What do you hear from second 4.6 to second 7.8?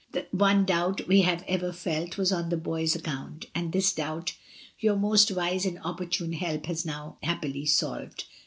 your most wise and opportune help has now happily